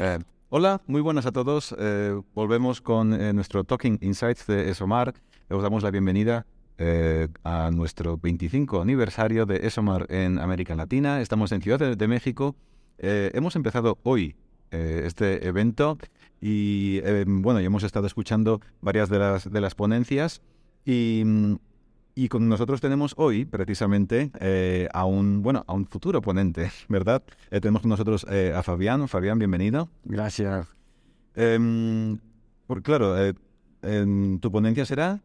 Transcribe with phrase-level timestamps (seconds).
[0.00, 1.74] Eh, hola, muy buenas a todos.
[1.76, 5.12] Eh, volvemos con eh, nuestro Talking Insights de ESOMAR.
[5.50, 6.46] Os damos la bienvenida
[7.42, 11.20] a nuestro 25 aniversario de ESOMAR en América Latina.
[11.20, 12.54] Estamos en Ciudad de, México.
[12.98, 14.36] hemos empezado hoy
[14.70, 15.98] este evento
[16.40, 20.40] y bueno, ya hemos estado escuchando varias de las, de las ponencias
[20.84, 21.56] y mm,
[22.18, 27.22] y con nosotros tenemos hoy, precisamente, eh, a un bueno a un futuro ponente, ¿verdad?
[27.52, 29.06] Eh, tenemos con nosotros eh, a Fabián.
[29.06, 29.88] Fabián, bienvenido.
[30.02, 30.66] Gracias.
[31.36, 32.18] Em,
[32.66, 33.14] por, claro,
[33.82, 35.20] em, tu ponencia será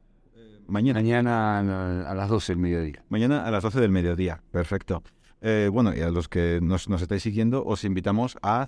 [0.68, 1.00] mañana.
[1.00, 3.04] Mañana a las 12 del mediodía.
[3.10, 5.02] Mañana a las 12 del mediodía, perfecto.
[5.72, 8.68] bueno, y a los que nos, nos estáis siguiendo, os invitamos a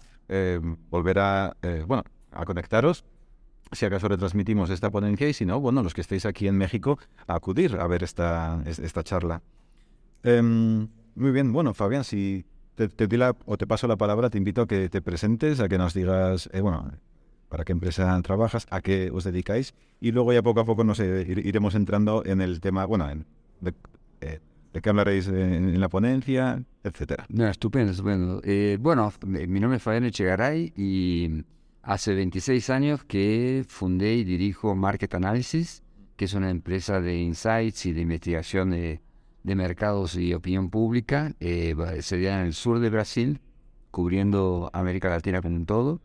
[0.89, 1.55] volver a,
[1.85, 3.05] bueno, a conectaros
[3.71, 6.99] si acaso retransmitimos esta ponencia y si no, bueno, los que estéis aquí en México,
[7.27, 9.41] a acudir a ver esta, esta charla.
[10.23, 14.37] Em, muy bien, bueno, Fabián, si te, te la, o te paso la palabra, te
[14.37, 16.91] invito a que te presentes, a que nos digas, eh, bueno,
[17.49, 20.99] para qué empresa trabajas, a qué os dedicáis y luego ya poco a poco nos
[20.99, 23.07] iremos entrando en el tema, bueno,
[23.61, 23.73] de,
[24.21, 24.39] eh,
[24.73, 27.25] de, qué hablaréis en, la ponencia, etcétera.
[27.29, 28.41] No, estupendo, estupendo.
[28.43, 31.43] Eh, bueno, mi nombre es Fabián Echegaray y
[31.85, 35.83] Hace 26 años que fundé y dirijo Market Analysis,
[36.15, 39.01] que es una empresa de insights y de investigación de,
[39.43, 41.35] mercados y opinión pública.
[41.39, 43.39] Eh, sería en el sur de Brasil,
[43.91, 46.01] cubriendo América Latina con todo.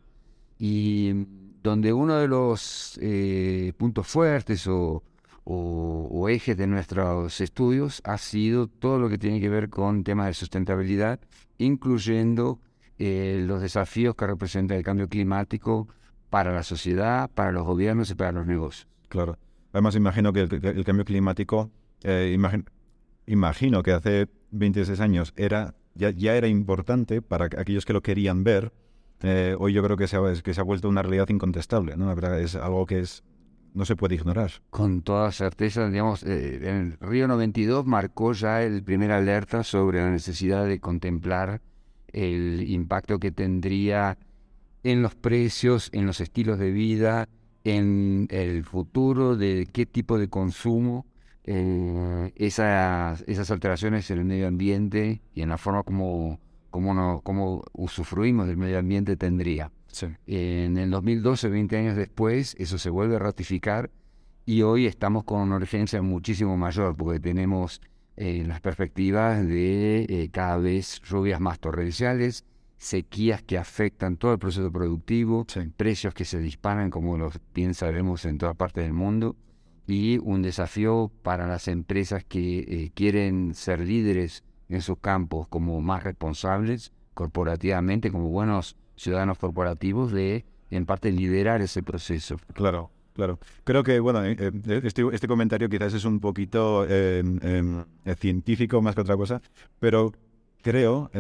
[0.58, 1.14] Y
[1.62, 5.02] donde uno de los eh, puntos fuertes o,
[5.44, 10.26] o, ejes de nuestros estudios ha sido todo lo que tiene que ver con temas
[10.26, 11.20] de sustentabilidad,
[11.56, 12.60] incluyendo
[13.02, 15.88] eh, los desafíos que representa el cambio climático
[16.28, 18.86] para la sociedad, para los gobiernos y para los negocios.
[19.08, 19.38] Claro.
[19.72, 21.70] Además, imagino que el, cambio climático,
[22.02, 22.36] eh,
[23.26, 28.44] imagino que hace 26 años era ya, ya, era importante para aquellos que lo querían
[28.44, 28.70] ver.
[29.22, 32.12] Eh, hoy yo creo que se, ha, que se ha vuelto una realidad incontestable, ¿no?
[32.36, 33.24] Es algo que es
[33.72, 34.50] no se puede ignorar.
[34.68, 40.10] Con toda certeza, digamos, en el Río 92 marcó ya el primer alerta sobre la
[40.10, 41.62] necesidad de contemplar
[42.12, 44.18] el impacto que tendría
[44.82, 47.28] en los precios, en los estilos de vida,
[47.64, 51.06] en el futuro de qué tipo de consumo
[51.44, 56.38] eh, esas, esas alteraciones en el medio ambiente y en la forma como,
[56.70, 59.70] como, no, como usufruimos del medio ambiente tendría.
[60.26, 63.90] En el 2012, 20 años después, eso se vuelve a ratificar
[64.46, 67.80] y hoy estamos con una urgencia muchísimo mayor porque tenemos
[68.20, 72.44] en las perspectivas de eh, cada vez lluvias más torrenciales,
[72.76, 78.26] sequías que afectan todo el proceso productivo, precios que se disparan, como los bien sabemos
[78.26, 79.36] en toda parte del mundo,
[79.86, 85.80] y un desafío para las empresas que eh, quieren ser líderes en sus campos como
[85.80, 92.36] más responsables corporativamente, como buenos ciudadanos corporativos, de en parte liderar ese proceso.
[92.52, 92.90] Claro.
[93.20, 93.38] Claro.
[93.64, 98.80] Creo que, bueno, eh, eh, este, este, comentario quizás es un poquito em, eh, científico
[98.80, 99.42] más que otra cosa,
[99.78, 100.14] pero
[100.62, 101.10] creo,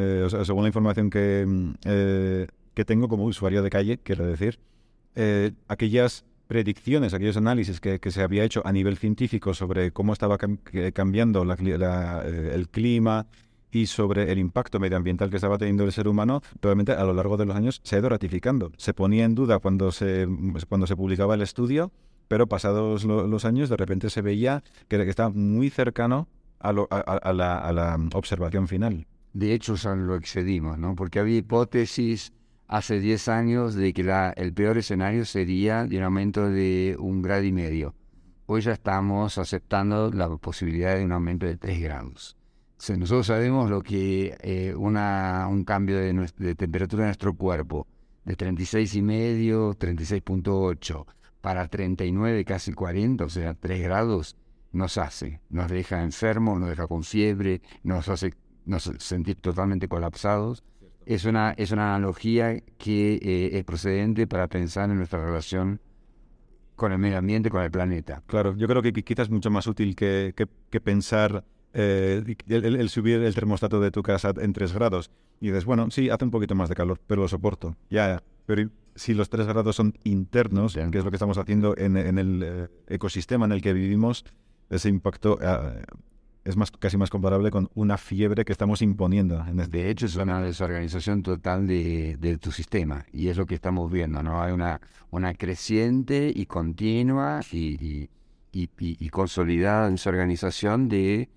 [0.46, 1.74] según la información que, em,
[2.72, 4.58] que tengo como usuario de calle, quiero decir,
[5.68, 10.38] aquellas predicciones, aquellos análisis que, se había hecho a nivel científico sobre cómo estaba
[10.94, 13.26] cambiando el clima,
[13.70, 17.36] y sobre el impacto medioambiental que estaba teniendo el ser humano, probablemente a lo largo
[17.36, 18.72] de los años se ha ido ratificando.
[18.76, 20.26] Se ponía en duda cuando se,
[20.68, 21.92] cuando se publicaba el estudio,
[22.28, 26.28] pero pasados los años de repente se veía que, estaba muy cercano
[26.58, 29.06] a, la, observación final.
[29.32, 30.94] De hecho, lo excedimos, ¿no?
[30.94, 32.32] Porque había hipótesis
[32.66, 37.22] hace 10 años de que la, el peor escenario sería de un aumento de un
[37.22, 37.94] grado y medio.
[38.46, 42.39] Hoy ya estamos aceptando la posibilidad de un aumento de 3 grados
[42.88, 47.86] nosotros sabemos lo que eh, una, un cambio de, temperatura de nuestro cuerpo
[48.24, 51.04] de 36 y medio, 36.8
[51.40, 54.36] para 39, casi 40, o sea, 3 grados,
[54.72, 58.34] nos hace, nos deja enfermos, nos deja con fiebre, nos hace
[58.64, 60.62] nos sentir totalmente colapsados.
[61.06, 65.80] Es una, es una analogía que eh, es procedente para pensar en nuestra relación
[66.76, 68.22] con el medio ambiente, con el planeta.
[68.26, 72.88] Claro, yo creo que quizás es mucho más útil que, que, que pensar eh, el,
[72.88, 75.10] subir el termostato de tu casa en 3 grados.
[75.40, 77.76] Y dices, bueno, sí, hace un poquito más de calor, pero lo soporto.
[77.88, 81.96] Ya, pero si los 3 grados son internos, que es lo que estamos haciendo en,
[81.96, 84.24] el eh, ecosistema en el que vivimos,
[84.68, 85.82] ese impacto eh,
[86.44, 89.44] es más, casi más comparable con una fiebre que estamos imponiendo.
[89.46, 93.46] En este de hecho, es una desorganización total de, de, tu sistema y es lo
[93.46, 94.42] que estamos viendo, ¿no?
[94.42, 94.80] Hay una,
[95.10, 98.10] una creciente y continua y, y,
[98.52, 101.28] y, y consolidada desorganización de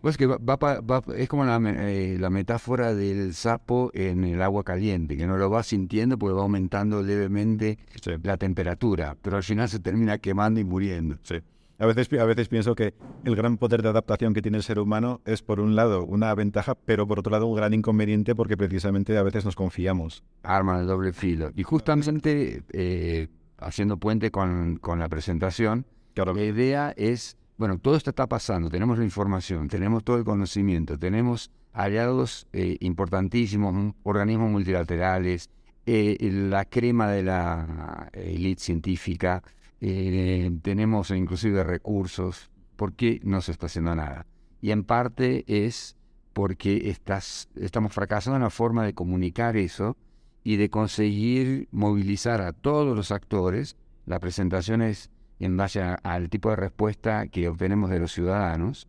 [0.00, 4.62] Pues que va, va es como la, eh, la metáfora del sapo en el agua
[4.62, 8.12] caliente, que no lo va sintiendo porque va aumentando levemente Sí.
[8.22, 11.16] la temperatura, pero al final se termina quemando y muriendo.
[11.22, 11.36] Sí.
[11.80, 12.92] A veces, a veces pienso que
[13.24, 16.34] el gran poder de adaptación que tiene el ser humano es, por un lado, una
[16.34, 20.24] ventaja, pero por otro lado, un gran inconveniente porque precisamente a veces nos confiamos.
[20.42, 21.50] Arma de doble filo.
[21.54, 23.28] Y justamente eh,
[23.58, 28.70] haciendo puente con, con la presentación, Claro, La idea es, bueno, todo esto está pasando,
[28.70, 35.50] tenemos la información, tenemos todo el conocimiento, tenemos aliados eh, importantísimos, organismos multilaterales,
[35.84, 39.42] eh, la crema de la élite científica,
[39.80, 44.24] eh, tenemos inclusive recursos, ¿por qué no se está haciendo nada?
[44.60, 45.96] Y en parte es
[46.32, 49.96] porque estás, estamos fracasando en la forma de comunicar eso
[50.44, 53.76] y de conseguir movilizar a todos los actores.
[54.06, 55.10] La presentación es
[55.40, 58.88] en base a- al tipo de respuesta que obtenemos de los ciudadanos,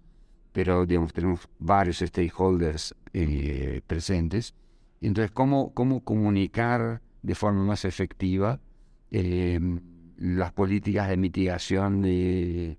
[0.52, 4.54] pero digamos, tenemos varios stakeholders eh, presentes.
[5.02, 8.60] Entonces, ¿cómo, ¿cómo comunicar de forma más efectiva
[9.12, 9.60] eh,
[10.18, 12.78] las políticas de mitigación y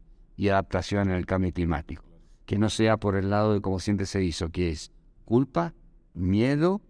[0.49, 2.05] adaptación al cambio climático?
[2.47, 4.91] Que no sea por el lado de como siempre se hizo, que es
[5.25, 5.73] culpa,
[6.15, 6.81] miedo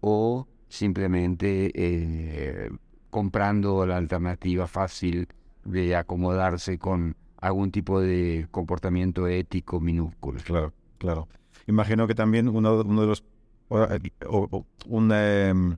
[0.00, 2.70] o simplemente eh,
[3.10, 5.26] comprando la alternativa fácil
[5.70, 10.40] de acomodarse con algún tipo de comportamiento ético minúsculo.
[10.44, 11.28] claro, claro.
[11.66, 13.24] Imagino que también uno, uno de los...
[14.86, 15.76] un, em,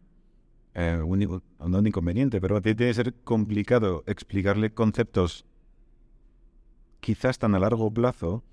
[0.74, 5.44] eh, un, no un inconveniente, pero tiene que ser complicado explicarle conceptos
[7.00, 8.44] quizás tan a largo plazo,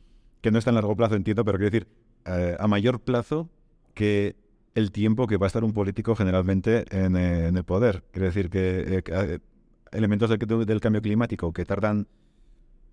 [0.42, 1.88] que no es tan largo plazo, entiendo, pero quiero decir,
[2.26, 3.50] eh, a mayor plazo
[3.94, 4.36] que
[4.78, 8.04] el tiempo que va a estar un político generalmente en, eh, en el poder.
[8.12, 9.40] Quiero decir que eh, eh,
[9.92, 12.08] elementos del, del cambio climático que tardan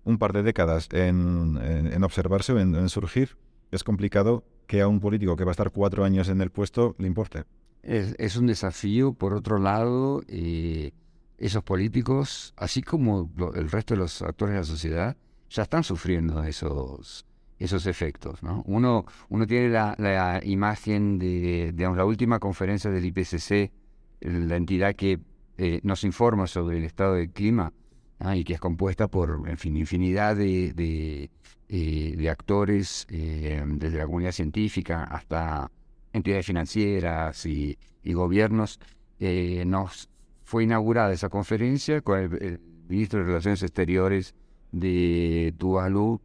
[0.03, 3.37] un par de décadas en, en- en observarse o en, en surgir,
[3.71, 6.95] es complicado que a un político que va a estar cuatro años en el puesto
[6.99, 7.43] le importe.
[7.83, 10.91] Es, es un desafío, por otro lado, eh,
[11.37, 15.17] esos políticos, así como lo- el resto de los actores de la sociedad,
[15.49, 17.25] ya están sufriendo esos,
[17.59, 18.41] esos efectos.
[18.43, 18.63] ¿no?
[18.65, 23.71] Uno, uno tiene la, la imagen de digamos, la última conferencia del IPCC,
[24.21, 25.19] la entidad que
[25.57, 27.73] eh, nos informa sobre el estado del clima
[28.19, 28.35] ¿ah?
[28.35, 31.29] y que es compuesta por en fin, infinidad de, de,
[31.69, 35.71] eh, de actores, eh, desde la comunidad científica hasta
[36.13, 38.79] entidades financieras y, y gobiernos.
[39.19, 40.09] Eh, nos
[40.43, 44.35] fue inaugurada esa conferencia con el, el ministro de Relaciones Exteriores
[44.71, 46.21] de Tuvalu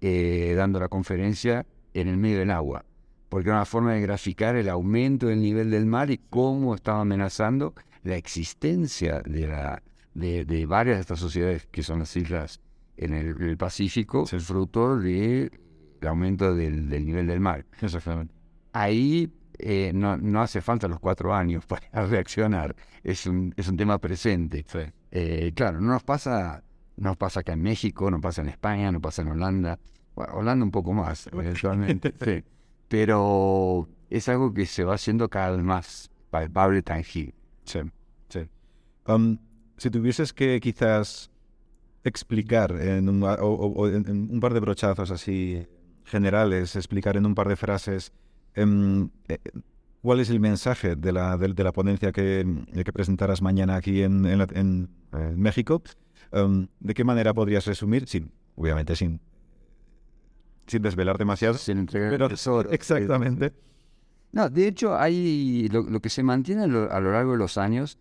[0.00, 1.64] eh, dando la conferencia
[1.94, 2.84] en el medio del agua,
[3.28, 7.02] porque era una forma de graficar el aumento del nivel del mar y cómo estaba
[7.02, 7.72] amenazando
[8.02, 9.82] la existencia de, la,
[10.14, 12.60] de, de varias de estas sociedades que son las islas
[12.96, 14.38] en el, el Pacífico, Sí.
[14.38, 15.50] fruto del
[16.06, 17.64] aumento del, del nivel del mar.
[17.80, 18.34] Exactamente.
[18.72, 23.76] Ahí eh, no, no hace falta los cuatro años para reaccionar, es un, es un
[23.76, 24.64] tema presente.
[25.10, 26.62] Eh, claro, no nos pasa,
[26.96, 29.78] no nos pasa acá en México, no pasa en España, no pasa en Holanda.
[30.14, 32.14] Bueno, Holanda un poco más, eventualmente.
[32.22, 32.42] sí.
[32.88, 37.34] Pero es algo que se va haciendo cada vez más palpable, tangible.
[37.64, 37.80] Sí,
[38.28, 38.40] sí.
[39.06, 39.38] Um,
[39.76, 41.30] si tuvieses que quizás
[42.04, 45.66] explicar en un, o, en- un par de brochazos así
[46.04, 48.12] generales, explicar en un par de frases
[48.54, 49.38] em, eh,
[50.02, 52.44] cuál es el mensaje de la, de, de la ponencia que,
[52.84, 55.82] que presentarás mañana aquí en, en la- en, eh, México,
[56.32, 58.08] um, ¿de qué manera podrías resumir?
[58.08, 59.20] Sin, obviamente sin,
[60.66, 61.54] sin desvelar demasiado.
[61.54, 62.28] Sin entregar Pero-.
[62.72, 63.52] Exactamente.
[64.32, 67.58] No, de hecho, hay lo, que se mantiene a lo, a lo largo de los
[67.58, 67.98] años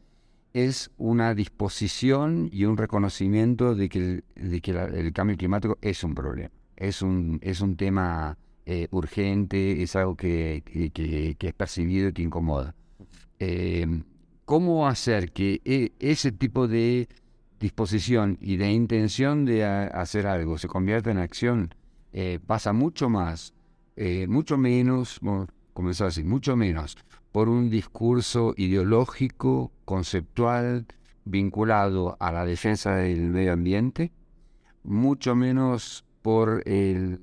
[0.54, 6.04] es una disposición y un reconocimiento de que el, de que el cambio climático es
[6.04, 12.10] un problema, es un, es un tema eh, urgente, es algo que, que- es percibido
[12.10, 12.76] y que incomoda.
[13.40, 13.88] Eh,
[14.46, 17.08] ¿Cómo hacer que e- ese tipo de
[17.60, 21.74] disposición y de intención de hacer algo se convierta en acción?
[22.14, 23.54] Eh, pasa mucho más,
[23.96, 25.20] eh, mucho menos,
[25.74, 26.98] comenzar así, mucho menos
[27.32, 30.86] por un discurso ideológico, conceptual,
[31.26, 34.12] vinculado a la defensa del medio ambiente,
[34.84, 37.20] mucho menos por el,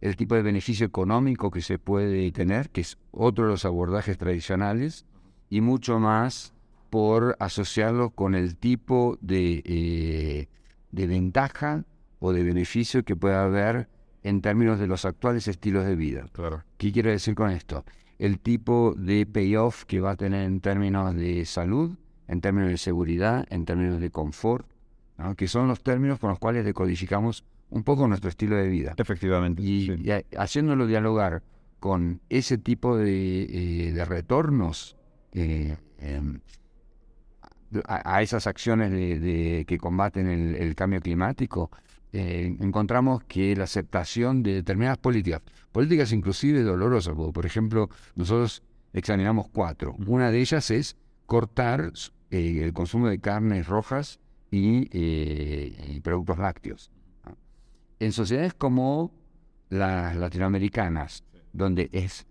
[0.00, 4.18] el tipo de beneficio económico que se puede tener, que es otro de los abordajes
[4.18, 5.06] tradicionales,
[5.48, 6.52] y mucho más
[6.90, 10.48] por asociarlo con el tipo de, eh,
[10.90, 11.84] de ventaja
[12.18, 13.88] o de beneficio que pueda haber
[14.22, 16.26] en términos de los actuales estilos de vida.
[16.32, 16.62] Claro.
[16.76, 17.84] ¿Qué quiero decir con esto?
[18.18, 21.96] El tipo de payoff que va a tener en términos de salud,
[22.28, 24.66] en términos de seguridad, en términos de confort,
[25.18, 25.34] ¿no?
[25.34, 28.94] que son los términos con los cuales decodificamos un poco nuestro estilo de vida.
[28.96, 29.62] Efectivamente.
[29.62, 29.94] Y, sí.
[30.04, 31.42] y a- haciéndolo dialogar
[31.78, 33.42] con ese tipo de,
[33.88, 34.96] eh, de retornos
[35.32, 36.40] eh, em,
[37.86, 41.70] a, a esas acciones de, de- que combaten el, el cambio climático,
[42.12, 48.62] eh, encontramos que la aceptación de determinadas políticas, políticas inclusive dolorosas, porque, por ejemplo, nosotros
[48.92, 49.94] examinamos cuatro.
[50.06, 51.92] Una de ellas es cortar
[52.30, 54.18] eh, el consumo de carnes rojas
[54.50, 56.90] y, eh, y productos lácteos.
[58.00, 59.12] En sociedades como
[59.68, 62.26] las latinoamericanas, donde es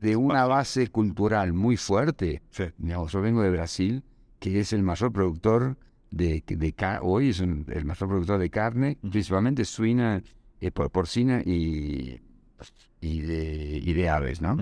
[0.00, 2.64] de una base cultural muy fuerte, Sí.
[2.76, 4.02] digamos, yo vengo de Brasil,
[4.38, 5.78] que es el mayor productor
[6.16, 10.22] de, de hoy es un- el mayor productor de carne, principalmente suina,
[10.60, 12.20] eh, por- porcina y,
[13.00, 14.56] y, de, y de aves, ¿no?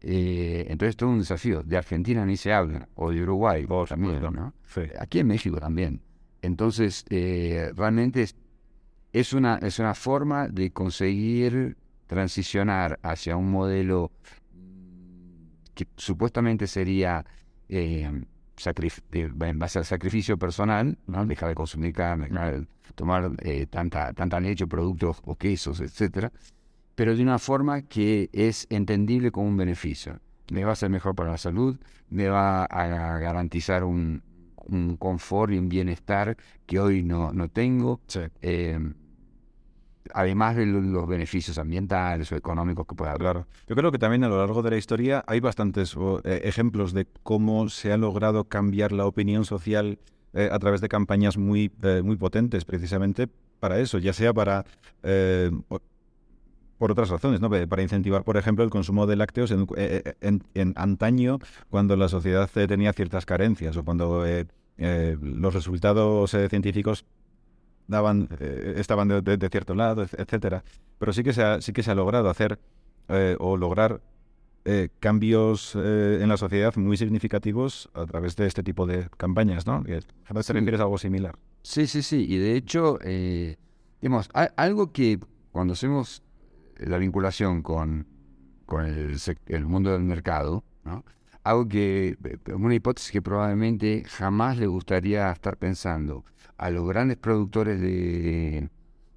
[0.00, 1.62] Eh, entonces todo un desafío.
[1.62, 4.20] De Argentina ni se habla, o de Uruguay Por también.
[4.20, 4.54] ¿no?
[4.66, 4.82] Sí.
[4.98, 6.00] Aquí en México también.
[6.42, 8.36] Entonces, eh, realmente es,
[9.12, 11.76] es una, es una forma de conseguir
[12.06, 14.12] transicionar hacia un modelo
[15.74, 17.24] que supuestamente sería
[17.68, 18.10] eh,
[19.12, 21.24] en base al sacrificio personal, ¿no?
[21.26, 26.32] dejar de consumir carne, de tomar eh, tanta, tanta leche, productos o quesos, etcétera,
[26.94, 30.18] pero de una forma que es entendible como un beneficio.
[30.50, 34.22] Me va a ser mejor para la salud, me va a garantizar un,
[34.66, 36.36] un confort y un bienestar
[36.66, 38.20] que hoy no, no tengo, Sí.
[38.42, 38.78] eh,
[40.14, 43.20] además de lo- los beneficios ambientales o económicos que pueda haber.
[43.22, 43.46] Claro.
[43.68, 47.06] Yo creo que también a lo largo de la historia hay bastantes eh, ejemplos de
[47.22, 49.98] cómo se ha logrado cambiar la opinión social
[50.32, 54.64] eh, a través de campañas muy, eh, muy potentes, precisamente para eso, ya sea para
[55.02, 55.50] eh,
[56.78, 57.48] por otras razones, ¿no?
[57.48, 61.38] Para incentivar, por ejemplo, el consumo de lácteos en, antaño,
[61.70, 64.26] cuando la sociedad tenía ciertas carencias o cuando
[64.76, 67.06] los resultados científicos
[67.88, 70.64] daban, eh, estaban de, de- de cierto lado, et- etcétera.
[70.98, 72.58] Pero sí que se ha, sí que se ha logrado hacer
[73.08, 74.00] eh, o lograr
[74.64, 79.66] eh, cambios eh, en la sociedad muy significativos a través de este tipo de campañas,
[79.66, 79.84] ¿no?
[79.84, 79.94] Que
[80.26, 80.52] a veces Sí.
[80.52, 81.36] te refieres a algo similar.
[81.62, 82.26] Sí, sí, sí.
[82.28, 83.56] Y de hecho, eh,
[84.00, 85.20] digamos, algo que
[85.52, 86.22] cuando hacemos
[86.78, 88.06] la vinculación con,
[88.66, 89.16] con el,
[89.46, 91.04] el mundo del mercado, ¿no?
[91.50, 96.24] Algo que, eh, una hipótesis que probablemente jamás le gustaría estar pensando
[96.58, 98.68] a los grandes productores de,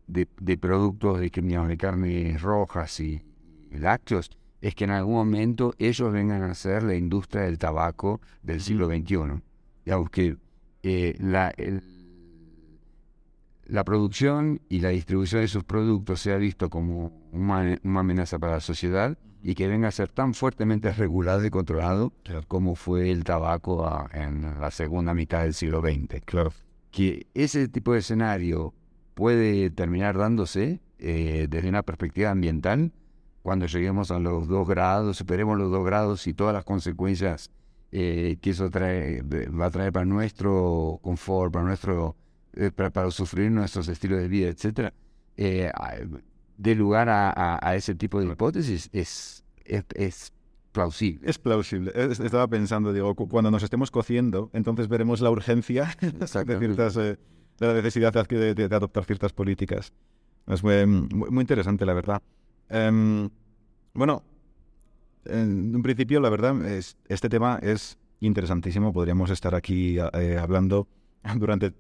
[0.08, 3.22] de, de productos de, de carnes rojas y,
[3.72, 4.30] lácteos,
[4.62, 8.88] es que en algún momento ellos vengan a ser la industria del tabaco del siglo
[8.88, 9.42] XXI.
[9.86, 10.38] Digamos que
[10.84, 11.84] eh, la, el-
[13.66, 18.54] la producción y la distribución de sus productos sea visto como una, una amenaza para
[18.54, 22.14] la sociedad y que venga a ser tan fuertemente regulado y controlado
[22.48, 26.22] como fue el tabaco a- en la segunda mitad del siglo XX.
[26.26, 26.52] Claro.
[26.92, 28.74] Que ese tipo de escenario
[29.14, 32.92] puede terminar dándose eh, desde una perspectiva ambiental
[33.42, 37.52] cuando lleguemos a los dos grados, superemos los dos grados y todas las consecuencias
[37.92, 42.16] eh, que eso trae, va a traer para nuestro confort, para nuestro
[42.54, 44.94] eh, para, para sufrir nuestros estilos de vida, etcétera,
[45.38, 45.72] eh,
[46.60, 50.34] dé lugar a, a- a ese tipo de hipótesis es, es, es
[50.74, 51.28] plausible.
[51.30, 51.92] Es plausible.
[51.96, 56.98] Es- Estaba pensando, digo, cu- cuando nos estemos cociendo, entonces veremos la urgencia de ciertas,
[56.98, 57.18] eh,
[57.60, 59.94] de la necesidad de, adqui- de- de adoptar ciertas políticas.
[60.48, 62.22] Es muy, muy- muy interesante, la verdad.
[62.68, 63.30] Em,
[63.94, 64.22] bueno,
[65.26, 68.92] en un principio, la verdad, es, este tema es interesantísimo.
[68.92, 70.88] Podríamos estar aquí eh, hablando
[71.38, 71.74] durante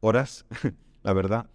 [0.00, 0.46] horas,
[1.04, 1.48] la verdad.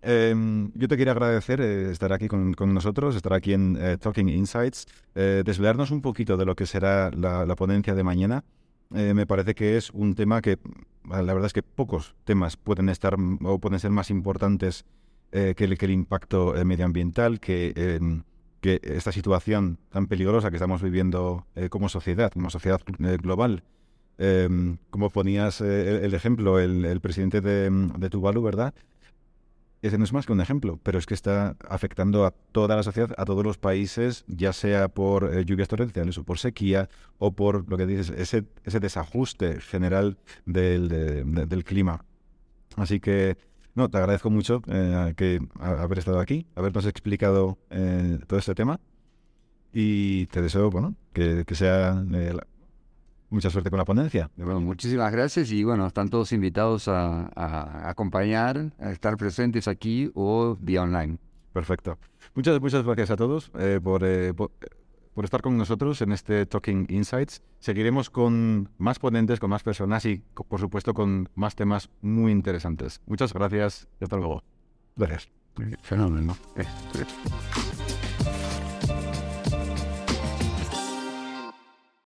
[0.00, 4.28] Em, yo te quería agradecer eh, estar aquí con, nosotros, estar aquí en eh, Talking
[4.28, 8.44] Insights, eh, desvelarnos un poquito de lo que será la, ponencia de mañana.
[8.90, 10.58] Me parece que es un tema que,
[11.04, 14.86] la verdad es que pocos temas pueden estar o pueden ser más importantes
[15.30, 18.22] que, el, impacto medioambiental, que, em,
[18.62, 22.80] que esta situación tan peligrosa que estamos viviendo como sociedad, como sociedad
[23.20, 23.62] global.
[24.16, 28.72] Em, como ponías el, ejemplo, el, el presidente de, de Tuvalu, ¿verdad?
[29.80, 32.82] Ese no es más que un ejemplo, pero es que está afectando a toda la
[32.82, 37.30] sociedad, a todos los países, ya sea por eh, lluvias torrenciales o por sequía o
[37.32, 38.44] por lo que dices, ese,
[38.80, 42.04] desajuste general del, de- de- del clima.
[42.76, 43.36] Así que,
[43.74, 48.80] no, te agradezco mucho eh, que haber estado aquí, habernos explicado eh, todo este tema
[49.72, 52.46] y te deseo, bueno, que, que sea la-
[53.30, 54.30] mucha suerte con la ponencia.
[54.36, 60.10] Bueno, muchísimas gracias y bueno, están todos invitados a, a acompañar, a estar presentes aquí
[60.14, 61.18] o vía online.
[61.52, 61.98] Perfecto.
[62.34, 64.52] Muchas, muchas gracias a todos eh, por, eh, por,
[65.14, 67.42] por estar con nosotros en este Talking Insights.
[67.58, 73.00] Seguiremos con más ponentes, con más personas y, por supuesto, con más temas muy interesantes.
[73.06, 74.44] Muchas gracias y hasta luego.
[74.94, 75.28] Gracias.
[75.82, 76.36] fenómeno.